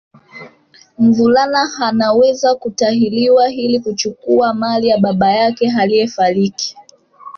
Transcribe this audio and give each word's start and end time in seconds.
Mvulana 0.99 1.69
Anaweza 1.81 2.55
kutahiriwa 2.55 3.49
ili 3.51 3.79
kuchukua 3.79 4.53
mali 4.53 4.87
ya 4.87 4.97
baba 4.97 5.31
yake 5.31 5.71
aliyefariki 5.79 6.77